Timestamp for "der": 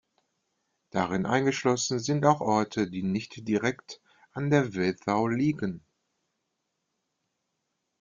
4.49-4.73